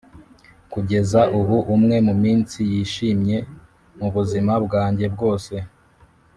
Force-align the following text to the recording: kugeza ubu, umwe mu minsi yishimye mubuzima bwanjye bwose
kugeza 0.73 1.21
ubu, 1.39 1.57
umwe 1.75 1.95
mu 2.07 2.13
minsi 2.23 2.59
yishimye 2.71 3.37
mubuzima 3.99 4.53
bwanjye 4.65 5.05
bwose 5.13 5.55